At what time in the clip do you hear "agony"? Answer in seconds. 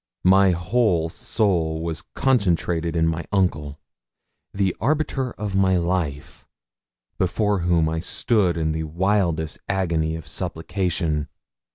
9.69-10.15